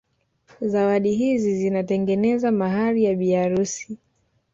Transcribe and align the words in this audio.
Zawadi 0.61 1.11
hizi 1.11 1.55
zitatengeneza 1.57 2.51
mahari 2.51 3.03
ya 3.03 3.11
bibi 3.13 3.31
harusi 3.33 3.97